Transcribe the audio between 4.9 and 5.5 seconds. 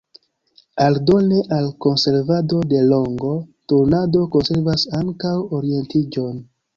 ankaŭ